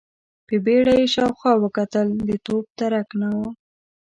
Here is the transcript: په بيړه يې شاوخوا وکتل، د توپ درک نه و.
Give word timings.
په 0.47 0.55
بيړه 0.65 0.93
يې 0.99 1.07
شاوخوا 1.13 1.53
وکتل، 1.59 2.07
د 2.27 2.29
توپ 2.45 2.65
درک 2.79 3.07
نه 3.21 3.29
و. 3.35 3.37